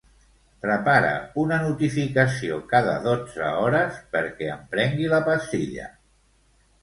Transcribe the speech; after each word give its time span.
Prepara 0.65 1.09
una 1.41 1.59
notificació 1.65 2.55
cada 2.71 2.95
dotze 3.05 3.51
hores 3.59 4.01
perquè 4.15 4.49
em 4.55 4.63
prengui 4.75 5.11
la 5.13 5.23
pastilla. 5.27 5.85